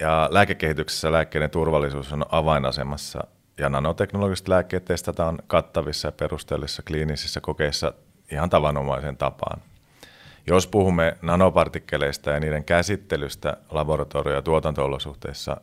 ja 0.00 0.28
lääkekehityksessä 0.30 1.12
lääkkeiden 1.12 1.50
turvallisuus 1.50 2.12
on 2.12 2.24
avainasemassa 2.30 3.24
ja 3.58 3.68
nanoteknologiset 3.68 4.48
lääkkeet 4.48 4.84
testataan 4.84 5.38
kattavissa 5.46 6.08
ja 6.08 6.12
perusteellisissa 6.12 6.82
kliinisissä 6.82 7.40
kokeissa 7.40 7.92
ihan 8.32 8.50
tavanomaisen 8.50 9.16
tapaan. 9.16 9.62
Jos 10.46 10.66
puhumme 10.66 11.16
nanopartikkeleista 11.22 12.30
ja 12.30 12.40
niiden 12.40 12.64
käsittelystä 12.64 13.56
laboratorio- 13.70 14.34
ja 14.34 14.42
tuotantoolosuhteissa, 14.42 15.60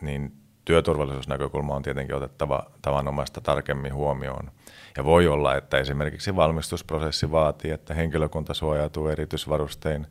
niin 0.00 0.32
työturvallisuusnäkökulma 0.64 1.74
on 1.74 1.82
tietenkin 1.82 2.16
otettava 2.16 2.70
tavanomaista 2.82 3.40
tarkemmin 3.40 3.94
huomioon. 3.94 4.50
Ja 4.96 5.04
voi 5.04 5.28
olla, 5.28 5.56
että 5.56 5.78
esimerkiksi 5.78 6.36
valmistusprosessi 6.36 7.30
vaatii, 7.30 7.70
että 7.70 7.94
henkilökunta 7.94 8.54
suojautuu 8.54 9.08
erityisvarustein 9.08 10.06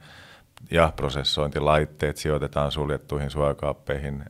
ja 0.72 0.94
prosessointilaitteet 0.96 2.18
sijoitetaan 2.18 2.72
suljettuihin 2.72 3.30
suojakaappeihin 3.30 4.26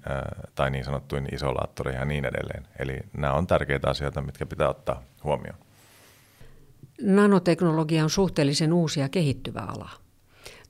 tai 0.56 0.72
niin 0.72 0.86
sanottuihin 0.86 1.34
isolaattoreihin 1.34 2.00
ja 2.00 2.06
niin 2.06 2.26
edelleen. 2.26 2.68
Eli 2.80 3.00
nämä 3.18 3.34
on 3.34 3.48
tärkeitä 3.48 3.90
asioita, 3.90 4.22
mitkä 4.22 4.46
pitää 4.46 4.70
ottaa 4.70 5.04
huomioon. 5.24 5.60
Nanoteknologia 7.02 8.04
on 8.04 8.10
suhteellisen 8.10 8.74
uusi 8.74 9.00
ja 9.00 9.10
kehittyvä 9.10 9.60
ala. 9.60 9.90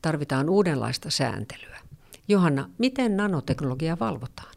Tarvitaan 0.01 0.49
uudenlaista 0.49 1.09
sääntelyä. 1.09 1.77
Johanna, 2.27 2.69
miten 2.77 3.17
nanoteknologia 3.17 3.97
valvotaan? 3.99 4.53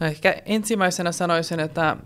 No 0.00 0.06
ehkä 0.06 0.42
ensimmäisenä 0.44 1.12
sanoisin, 1.12 1.60
että 1.60 1.96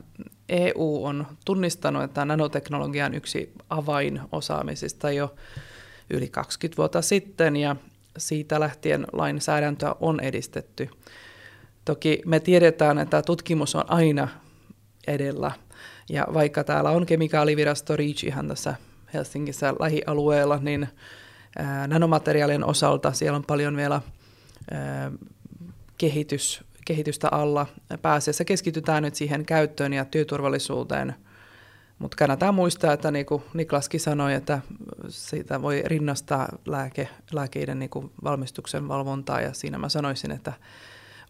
EU 0.49 1.05
on 1.05 1.27
tunnistanut, 1.45 2.03
että 2.03 2.25
nanoteknologia 2.25 3.07
on 3.07 3.15
yksi 3.15 3.53
avainosaamisista 3.71 5.11
jo 5.11 5.35
yli 6.11 6.29
20 6.29 6.77
vuotta 6.77 7.03
sitten 7.03 7.57
ja 7.57 7.77
siitä 8.19 8.61
lähtien 8.61 9.07
lainsäädäntöä 9.13 9.95
on 10.01 10.21
edistetty. 10.21 10.89
Toki 11.85 12.23
me 12.27 12.41
tiedetään, 12.41 12.99
että 12.99 13.23
tutkimus 13.23 13.75
on 13.75 13.85
aina 13.89 14.29
edellä 15.07 15.53
ja 16.09 16.27
vaikka 16.35 16.65
täällä 16.65 16.91
on 16.91 17.07
kemikaalivirasto 17.07 17.97
REACH 17.97 18.25
ihan 18.25 18.49
tässä 18.49 18.75
Helsingissä 19.15 19.75
lähialueella, 19.81 20.59
niin 20.63 20.89
nanomateriaalien 21.87 22.65
osalta 22.65 23.13
siellä 23.13 23.37
on 23.37 23.45
paljon 23.45 23.77
vielä 23.77 24.01
kehitys, 25.99 26.65
kehitystä 26.85 27.29
alla. 27.29 27.67
Pääasiassa 28.03 28.45
keskitytään 28.45 29.03
nyt 29.03 29.15
siihen 29.15 29.47
käyttöön 29.47 29.93
ja 29.93 30.05
työturvallisuuteen, 30.05 31.15
mutta 31.99 32.17
kannattaa 32.17 32.53
muistaa, 32.53 32.93
että 32.93 33.11
niin 33.11 33.27
kuin 33.27 33.43
Niklaskin 33.55 34.01
sanoi, 34.01 34.35
että 34.35 34.61
siitä 35.09 35.63
voi 35.63 35.83
rinnastaa 35.87 36.49
lääke, 36.67 37.09
lääkeiden 37.33 37.79
niin 37.79 37.91
kuin 37.91 38.11
valmistuksen 38.25 38.89
valvontaa 38.89 39.41
ja 39.41 39.55
siinä 39.55 39.79
mä 39.79 39.89
sanoisin, 39.89 40.31
että 40.31 40.53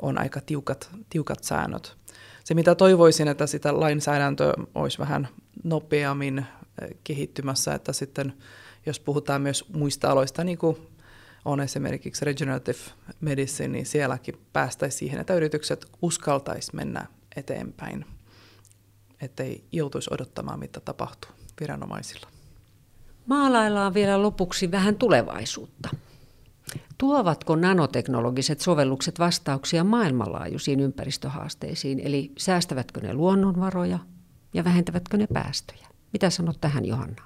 on 0.02 0.18
aika 0.18 0.40
tiukat, 0.40 0.90
tiukat 1.11 1.44
säännöt. 1.44 1.97
Se 2.44 2.54
mitä 2.54 2.75
toivoisin, 2.75 3.28
että 3.28 3.47
sitä 3.47 3.80
lainsäädäntö 3.80 4.52
olisi 4.75 4.99
vähän 4.99 5.28
nopeammin 5.64 6.47
kehittymässä, 7.04 7.75
että 7.75 7.92
sitten 7.92 8.33
jos 8.87 9.00
puhutaan 9.00 9.42
myös 9.42 9.64
muista 9.73 10.11
aloista, 10.11 10.44
niin 10.44 10.59
kuin 10.59 10.76
on 11.44 11.61
esimerkiksi 11.61 12.25
regenerative 12.25 12.78
medicine, 13.21 13.68
niin 13.68 13.87
sielläkin 13.87 14.38
päästäisiin 14.52 14.99
siihen, 14.99 15.21
että 15.21 15.35
yritykset 15.35 15.87
uskaltaisi 16.02 16.76
mennä 16.76 17.06
eteenpäin, 17.37 18.06
ettei 19.21 19.64
joutuisi 19.73 20.11
odottamaan, 20.14 20.59
mitä 20.59 20.80
tapahtuu 20.80 21.30
viranomaisilla. 21.61 22.28
Maalaillaan 23.26 23.94
vielä 23.94 24.23
lopuksi 24.23 24.71
vähän 24.71 24.97
tulevaisuutta. 24.97 25.88
Tuovatko 26.99 27.56
nanoteknologiset 27.56 28.61
sovellukset 28.61 29.18
vastauksia 29.18 29.85
maailmanlaajuisiin 29.85 30.80
ympäristöhaasteisiin, 30.80 32.00
eli 32.00 32.33
säästävätkö 32.38 33.00
ne 33.00 33.14
luonnonvaroja 33.14 33.99
ja 34.54 34.64
vähentävätkö 34.64 35.16
ne 35.16 35.26
päästöjä? 35.33 35.87
Mitä 36.12 36.30
sanot 36.30 36.61
tähän, 36.61 36.85
Johanna? 36.85 37.23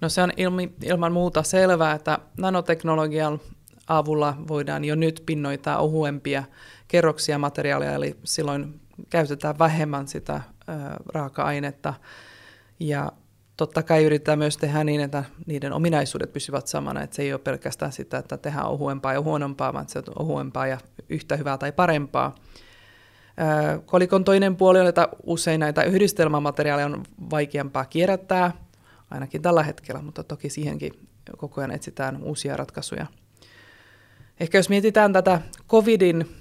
No 0.00 0.08
se 0.08 0.22
on 0.22 0.32
ilmi, 0.36 0.72
ilman 0.82 1.12
muuta 1.12 1.42
selvää, 1.42 1.94
että 1.94 2.18
nanoteknologian 2.36 3.40
avulla 3.86 4.36
voidaan 4.48 4.84
jo 4.84 4.94
nyt 4.94 5.22
pinnoittaa 5.26 5.78
ohuempia 5.78 6.44
kerroksia 6.88 7.38
materiaalia, 7.38 7.94
eli 7.94 8.16
silloin 8.24 8.80
käytetään 9.10 9.58
vähemmän 9.58 10.08
sitä 10.08 10.40
raaka-ainetta. 11.14 11.94
Ja 12.80 13.12
totta 13.56 13.82
kai 13.82 14.04
yritetään 14.04 14.38
myös 14.38 14.56
tehdä 14.56 14.84
niin, 14.84 15.00
että 15.00 15.24
niiden 15.46 15.72
ominaisuudet 15.72 16.32
pysyvät 16.32 16.66
samana, 16.66 17.02
että 17.02 17.16
se 17.16 17.22
ei 17.22 17.32
ole 17.32 17.40
pelkästään 17.40 17.92
sitä, 17.92 18.18
että 18.18 18.36
tehdään 18.36 18.66
ohuempaa 18.66 19.12
ja 19.12 19.20
huonompaa, 19.20 19.72
vaan 19.72 19.88
se 19.88 19.98
on 19.98 20.04
ohuempaa 20.18 20.66
ja 20.66 20.78
yhtä 21.08 21.36
hyvää 21.36 21.58
tai 21.58 21.72
parempaa. 21.72 22.34
Kolikon 23.86 24.24
toinen 24.24 24.56
puoli 24.56 24.80
on, 24.80 24.86
että 24.86 25.08
usein 25.22 25.60
näitä 25.60 25.82
yhdistelmämateriaaleja 25.82 26.86
on 26.86 27.02
vaikeampaa 27.30 27.84
kierrättää, 27.84 28.52
ainakin 29.10 29.42
tällä 29.42 29.62
hetkellä, 29.62 30.02
mutta 30.02 30.24
toki 30.24 30.50
siihenkin 30.50 31.08
koko 31.36 31.60
ajan 31.60 31.70
etsitään 31.70 32.22
uusia 32.22 32.56
ratkaisuja. 32.56 33.06
Ehkä 34.40 34.58
jos 34.58 34.68
mietitään 34.68 35.12
tätä 35.12 35.40
covidin 35.68 36.36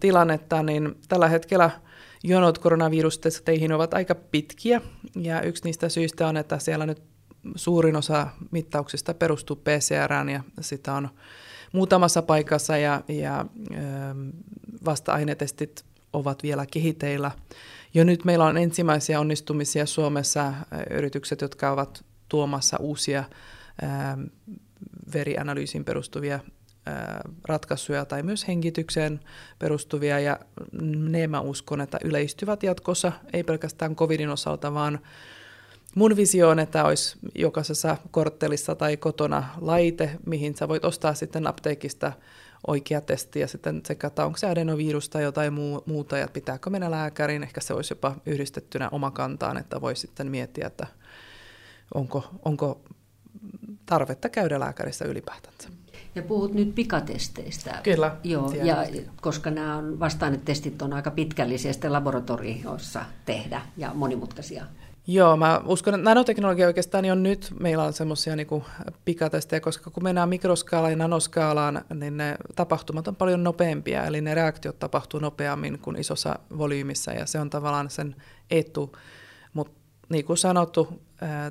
tilannetta, 0.00 0.62
niin 0.62 0.94
tällä 1.08 1.28
hetkellä 1.28 1.70
jonot 2.24 2.58
koronavirustesteihin 2.58 3.72
ovat 3.72 3.94
aika 3.94 4.14
pitkiä, 4.14 4.80
ja 5.16 5.42
yksi 5.42 5.64
niistä 5.64 5.88
syistä 5.88 6.28
on, 6.28 6.36
että 6.36 6.58
siellä 6.58 6.86
nyt 6.86 7.02
suurin 7.54 7.96
osa 7.96 8.26
mittauksista 8.50 9.14
perustuu 9.14 9.56
PCRään, 9.56 10.28
ja 10.28 10.42
sitä 10.60 10.94
on 10.94 11.08
muutamassa 11.72 12.22
paikassa, 12.22 12.76
ja, 12.76 13.02
ja 13.08 13.46
vasta-ainetestit 14.84 15.84
ovat 16.12 16.42
vielä 16.42 16.66
kehiteillä. 16.66 17.30
Jo 17.94 18.04
nyt 18.04 18.24
meillä 18.24 18.44
on 18.44 18.56
ensimmäisiä 18.56 19.20
onnistumisia 19.20 19.86
Suomessa, 19.86 20.52
yritykset, 20.90 21.40
jotka 21.40 21.70
ovat 21.70 22.04
tuomassa 22.28 22.76
uusia 22.76 23.24
verianalyysin 25.14 25.84
perustuvia 25.84 26.40
ratkaisuja 27.44 28.04
tai 28.04 28.22
myös 28.22 28.48
hengitykseen 28.48 29.20
perustuvia 29.58 30.20
ja 30.20 30.38
ne 30.82 31.26
mä 31.26 31.40
uskon, 31.40 31.80
että 31.80 31.98
yleistyvät 32.04 32.62
jatkossa, 32.62 33.12
ei 33.32 33.44
pelkästään 33.44 33.96
covidin 33.96 34.30
osalta, 34.30 34.74
vaan 34.74 34.98
mun 35.94 36.16
visio 36.16 36.48
on, 36.48 36.58
että 36.58 36.84
olisi 36.84 37.18
jokaisessa 37.34 37.96
korttelissa 38.10 38.74
tai 38.74 38.96
kotona 38.96 39.44
laite, 39.60 40.10
mihin 40.26 40.56
sä 40.56 40.68
voit 40.68 40.84
ostaa 40.84 41.14
sitten 41.14 41.46
apteekista 41.46 42.12
oikea 42.66 43.00
testi 43.00 43.40
ja 43.40 43.48
sitten 43.48 43.82
tsekata, 43.82 44.24
onko 44.24 44.38
se 44.38 44.46
adenovirus 44.46 45.08
tai 45.08 45.22
jotain 45.22 45.52
muu, 45.52 45.82
muuta 45.86 46.18
ja 46.18 46.28
pitääkö 46.28 46.70
mennä 46.70 46.90
lääkäriin. 46.90 47.42
Ehkä 47.42 47.60
se 47.60 47.74
olisi 47.74 47.92
jopa 47.92 48.16
yhdistettynä 48.26 48.88
omakantaan, 48.92 49.56
että 49.56 49.80
voi 49.80 49.96
sitten 49.96 50.30
miettiä, 50.30 50.66
että 50.66 50.86
onko, 51.94 52.24
onko 52.44 52.80
tarvetta 53.86 54.28
käydä 54.28 54.60
lääkärissä 54.60 55.04
ylipäätänsä. 55.04 55.68
Ja 56.14 56.22
puhut 56.22 56.54
nyt 56.54 56.74
pikatesteistä. 56.74 57.80
Kyllä. 57.82 58.16
Joo, 58.24 58.52
ja 58.52 58.76
koska 59.20 59.50
nämä 59.50 59.76
on, 59.76 60.00
vastaanetestit 60.00 60.82
on 60.82 60.92
aika 60.92 61.10
pitkällisesti 61.10 61.88
laboratorioissa 61.88 63.04
tehdä 63.24 63.62
ja 63.76 63.94
monimutkaisia. 63.94 64.64
Joo, 65.10 65.36
mä 65.36 65.60
uskon, 65.66 65.94
että 65.94 66.04
nanoteknologia 66.04 66.66
oikeastaan 66.66 67.04
jo 67.04 67.14
nyt 67.14 67.54
meillä 67.60 67.84
on 67.84 67.92
semmoisia 67.92 68.36
niin 68.36 68.46
pikatestejä, 69.04 69.60
koska 69.60 69.90
kun 69.90 70.02
mennään 70.02 70.28
mikroskaalaan 70.28 70.92
ja 70.92 70.96
nanoskaalaan, 70.96 71.84
niin 71.94 72.16
ne 72.16 72.36
tapahtumat 72.56 73.08
on 73.08 73.16
paljon 73.16 73.44
nopeampia, 73.44 74.04
eli 74.04 74.20
ne 74.20 74.34
reaktiot 74.34 74.78
tapahtuu 74.78 75.20
nopeammin 75.20 75.78
kuin 75.78 75.96
isossa 75.96 76.38
volyymissa, 76.58 77.12
ja 77.12 77.26
se 77.26 77.40
on 77.40 77.50
tavallaan 77.50 77.90
sen 77.90 78.16
etu. 78.50 78.96
Mutta 79.52 79.78
niin 80.08 80.24
kuin 80.24 80.36
sanottu, 80.36 81.02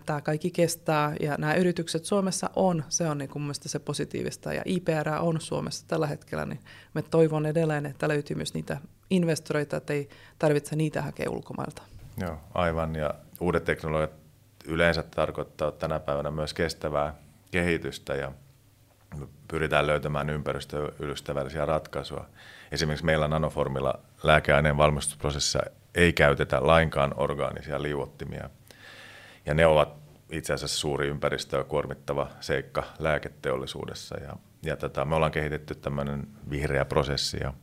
tämä 0.06 0.22
kaikki 0.22 0.52
kestää, 0.52 1.16
ja 1.20 1.36
nämä 1.38 1.54
yritykset 1.54 2.06
Suomessa 2.06 2.50
on, 2.56 2.84
se 2.90 3.10
on 3.10 3.18
niin 3.18 3.30
kuin 3.30 3.44
mielestäni 3.44 3.70
se 3.70 3.80
positiivista, 3.80 4.54
ja 4.54 4.62
IPR 4.66 5.10
on 5.20 5.42
Suomessa 5.42 5.88
tällä 5.88 6.08
hetkellä, 6.08 6.46
niin 6.46 6.60
me 6.94 7.02
toivon 7.02 7.46
edelleen, 7.46 7.86
että 7.86 8.08
löytyy 8.08 8.36
myös 8.36 8.54
niitä 8.54 8.78
investoreita, 9.10 9.78
että 9.78 9.94
ei 9.94 10.10
tarvitse 10.40 10.76
niitä 10.76 11.02
hakea 11.02 11.30
ulkomailta. 11.30 11.82
Joo, 12.18 12.38
aivan, 12.54 12.96
ja 12.96 13.14
uudet 13.40 13.64
teknologiat 13.64 14.12
yleensä 14.66 15.04
tarkoittaa 15.04 15.72
tänä 15.72 16.00
päivänä 16.00 16.32
myös 16.32 16.54
kestävää 16.54 17.16
kehitystä 17.52 18.16
ja 18.16 18.32
pyritään 19.48 19.88
löytämään 19.88 20.30
ympäristöystävällisiä 20.30 21.66
ratkaisuja. 21.66 22.26
Esimerkiksi 22.72 23.06
meillä 23.06 23.28
nanoformilla 23.28 24.00
lääkeaineen 24.24 24.78
valmistusprosessissa 24.78 25.60
ei 25.96 26.14
käytetä 26.14 26.68
lainkaan 26.68 27.14
orgaanisia 27.18 27.82
liuottimia. 27.82 28.50
Ja 29.48 29.54
ne 29.54 29.66
ovat 29.66 29.90
itse 30.32 30.54
asiassa 30.54 30.78
suuri 30.78 31.08
ympäristöä 31.08 31.64
kuormittava 31.64 32.28
seikka 32.40 32.84
lääketeollisuudessa. 33.00 34.18
Ja, 34.20 34.36
ja 34.64 34.78
tätä, 34.78 35.06
me 35.06 35.16
ollaan 35.16 35.32
kehitetty 35.32 35.76
tämmöinen 35.76 36.28
vihreä 36.50 36.86
prosessi 36.86 37.38
ja 37.42 37.54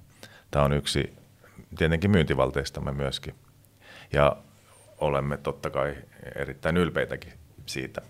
tämä 0.50 0.64
on 0.64 0.72
yksi 0.72 1.16
tietenkin 1.78 2.10
myyntivalteistamme 2.10 2.92
myöskin. 2.92 3.34
Ja 4.12 4.36
olemme 4.98 5.36
totta 5.36 5.70
kai 5.70 5.96
erittäin 6.34 6.76
ylpeitäkin 6.76 7.32
siitä. 7.66 8.02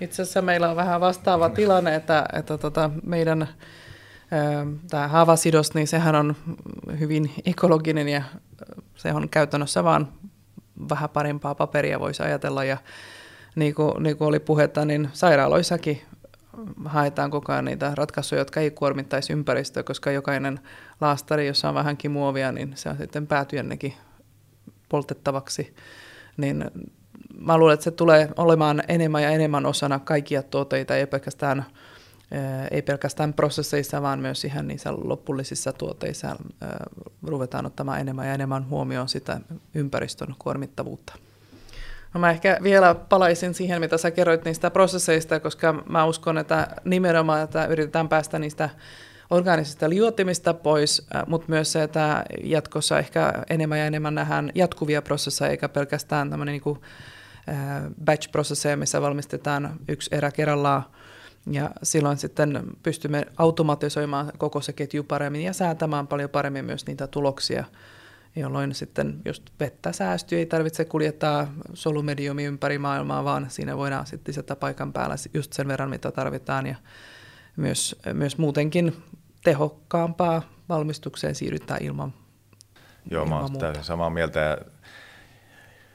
Itse 0.00 0.22
asiassa 0.22 0.42
meillä 0.42 0.70
on 0.70 0.76
vähän 0.76 1.00
vastaava 1.00 1.50
tilanne, 1.50 1.94
että, 1.94 2.26
että 2.32 2.58
tota 2.58 2.90
meidän 3.06 3.48
tämä 4.90 5.08
haavasidos, 5.08 5.74
niin 5.74 5.86
sehän 5.86 6.14
on 6.14 6.36
hyvin 6.98 7.32
ekologinen 7.46 8.08
ja 8.08 8.22
se 8.96 9.12
on 9.12 9.28
käytännössä 9.28 9.84
vaan 9.84 10.08
vähän 10.88 11.10
parempaa 11.10 11.54
paperia 11.54 12.00
voisi 12.00 12.22
ajatella. 12.22 12.64
Ja 12.64 12.76
niin 13.56 13.74
kuin, 13.74 14.02
niin 14.02 14.16
kuin 14.16 14.28
oli 14.28 14.40
puhetta, 14.40 14.84
niin 14.84 15.08
sairaaloissakin 15.12 16.02
haetaan 16.84 17.30
koko 17.30 17.52
ajan 17.52 17.64
niitä 17.64 17.92
ratkaisuja, 17.94 18.40
jotka 18.40 18.60
ei 18.60 18.70
kuormittaisi 18.70 19.32
ympäristöä, 19.32 19.82
koska 19.82 20.10
jokainen 20.10 20.60
laastari, 21.00 21.46
jossa 21.46 21.68
on 21.68 21.74
vähänkin 21.74 22.10
muovia, 22.10 22.52
niin 22.52 22.72
se 22.74 22.88
on 22.88 22.96
sitten 22.96 23.26
päätyjennekin 23.26 23.94
poltettavaksi 24.88 25.74
niin 26.38 26.64
mä 27.40 27.58
luulen, 27.58 27.74
että 27.74 27.84
se 27.84 27.90
tulee 27.90 28.28
olemaan 28.36 28.82
enemmän 28.88 29.22
ja 29.22 29.30
enemmän 29.30 29.66
osana 29.66 29.98
kaikkia 29.98 30.42
tuotteita, 30.42 30.96
ei 30.96 31.06
pelkästään, 31.06 31.64
ei 32.70 32.82
pelkästään 32.82 33.32
prosesseissa, 33.32 34.02
vaan 34.02 34.20
myös 34.20 34.44
ihan 34.44 34.68
niissä 34.68 34.92
loppullisissa 34.92 35.72
tuotteissa 35.72 36.36
ruvetaan 37.22 37.66
ottamaan 37.66 38.00
enemmän 38.00 38.26
ja 38.26 38.34
enemmän 38.34 38.68
huomioon 38.68 39.08
sitä 39.08 39.40
ympäristön 39.74 40.34
kuormittavuutta. 40.38 41.14
No 42.14 42.20
mä 42.20 42.30
ehkä 42.30 42.58
vielä 42.62 42.94
palaisin 42.94 43.54
siihen, 43.54 43.80
mitä 43.80 43.98
sä 43.98 44.10
kerroit 44.10 44.44
niistä 44.44 44.70
prosesseista, 44.70 45.40
koska 45.40 45.72
mä 45.88 46.04
uskon, 46.04 46.38
että 46.38 46.68
nimenomaan 46.84 47.42
että 47.42 47.66
yritetään 47.66 48.08
päästä 48.08 48.38
niistä 48.38 48.70
orgaanisista 49.30 49.90
liuottimista 49.90 50.54
pois, 50.54 51.06
mutta 51.26 51.46
myös 51.48 51.72
se, 51.72 51.82
että 51.82 52.24
jatkossa 52.42 52.98
ehkä 52.98 53.32
enemmän 53.50 53.78
ja 53.78 53.86
enemmän 53.86 54.14
nähdään 54.14 54.52
jatkuvia 54.54 55.02
prosesseja, 55.02 55.50
eikä 55.50 55.68
pelkästään 55.68 56.30
tämmöinen 56.30 56.60
niin 56.64 56.78
batch-prosesseja, 58.04 58.76
missä 58.76 59.02
valmistetaan 59.02 59.76
yksi 59.88 60.10
erä 60.12 60.30
kerrallaan, 60.30 60.84
ja 61.50 61.70
silloin 61.82 62.18
sitten 62.18 62.62
pystymme 62.82 63.26
automatisoimaan 63.36 64.32
koko 64.38 64.60
se 64.60 64.72
ketju 64.72 65.04
paremmin 65.04 65.42
ja 65.42 65.52
säätämään 65.52 66.06
paljon 66.06 66.30
paremmin 66.30 66.64
myös 66.64 66.86
niitä 66.86 67.06
tuloksia, 67.06 67.64
jolloin 68.36 68.74
sitten 68.74 69.20
just 69.24 69.42
vettä 69.60 69.92
säästyy, 69.92 70.38
ei 70.38 70.46
tarvitse 70.46 70.84
kuljettaa 70.84 71.52
solumediumi 71.74 72.44
ympäri 72.44 72.78
maailmaa, 72.78 73.24
vaan 73.24 73.50
siinä 73.50 73.76
voidaan 73.76 74.06
sitten 74.06 74.32
lisätä 74.32 74.56
paikan 74.56 74.92
päällä 74.92 75.16
just 75.34 75.52
sen 75.52 75.68
verran, 75.68 75.90
mitä 75.90 76.10
tarvitaan 76.10 76.66
ja 76.66 76.76
myös, 77.56 77.96
myös 78.12 78.38
muutenkin 78.38 78.96
tehokkaampaa 79.44 80.42
valmistukseen 80.68 81.34
siirrytään 81.34 81.82
ilman 81.82 82.14
Joo, 83.10 83.24
ilman 83.24 83.38
mä 83.38 83.46
olen 83.46 83.58
täysin 83.58 83.84
samaa 83.84 84.10
mieltä 84.10 84.40
ja 84.40 84.58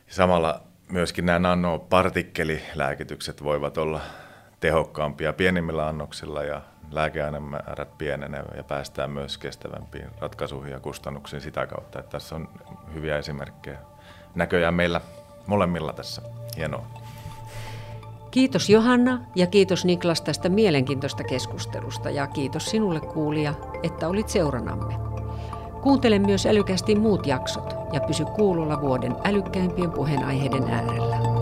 samalla 0.07 0.61
myöskin 0.91 1.25
nämä 1.25 1.39
nanopartikkelilääkitykset 1.39 3.43
voivat 3.43 3.77
olla 3.77 4.01
tehokkaampia 4.63 5.33
pienimmillä 5.33 5.87
annoksilla 5.87 6.43
ja 6.43 6.61
lääkeainemäärät 6.91 7.97
pienenevät 7.97 8.57
ja 8.57 8.63
päästään 8.63 9.11
myös 9.11 9.37
kestävämpiin 9.37 10.09
ratkaisuihin 10.19 10.71
ja 10.71 10.79
kustannuksiin 10.79 11.41
sitä 11.41 11.67
kautta. 11.67 11.99
Että 11.99 12.11
tässä 12.11 12.35
on 12.35 12.49
hyviä 12.93 13.17
esimerkkejä 13.17 13.77
näköjään 14.35 14.73
meillä 14.73 15.01
molemmilla 15.47 15.93
tässä. 15.93 16.21
Hienoa. 16.57 16.85
Kiitos 18.31 18.69
Johanna 18.69 19.19
ja 19.35 19.47
kiitos 19.47 19.85
Niklas 19.85 20.21
tästä 20.21 20.49
mielenkiintoista 20.49 21.23
keskustelusta 21.23 22.09
ja 22.09 22.27
kiitos 22.27 22.65
sinulle 22.65 22.99
kuulija, 22.99 23.53
että 23.83 24.07
olit 24.07 24.29
seuranamme. 24.29 24.93
Kuuntele 25.81 26.19
myös 26.19 26.45
älykästi 26.45 26.95
muut 26.95 27.27
jaksot 27.27 27.75
ja 27.93 27.99
pysy 27.99 28.25
kuulolla 28.25 28.81
vuoden 28.81 29.15
älykkäimpien 29.23 29.91
puheenaiheiden 29.91 30.63
äärellä. 30.63 31.32